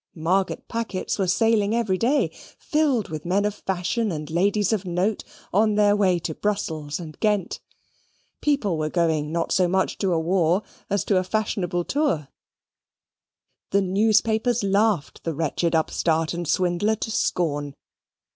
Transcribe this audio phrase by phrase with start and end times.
[0.15, 5.23] Margate packets were sailing every day, filled with men of fashion and ladies of note,
[5.53, 7.59] on their way to Brussels and Ghent.
[8.41, 12.29] People were going not so much to a war as to a fashionable tour.
[13.69, 17.75] The newspapers laughed the wretched upstart and swindler to scorn.